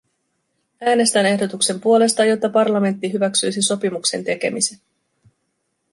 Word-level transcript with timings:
Äänestän 0.81 1.25
ehdotuksen 1.25 1.79
puolesta, 1.81 2.25
jotta 2.25 2.49
parlamentti 2.49 3.13
hyväksyisi 3.13 3.61
sopimuksen 3.61 4.23
tekemisen. 4.23 4.79